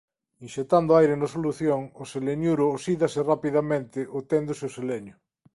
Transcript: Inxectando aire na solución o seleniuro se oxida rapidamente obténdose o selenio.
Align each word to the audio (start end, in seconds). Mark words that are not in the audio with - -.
Inxectando 0.45 0.91
aire 0.99 1.15
na 1.17 1.31
solución 1.35 1.81
o 2.01 2.03
seleniuro 2.13 2.65
se 2.67 2.73
oxida 2.77 3.07
rapidamente 3.31 3.99
obténdose 4.19 4.63
o 4.69 4.73
selenio. 4.77 5.15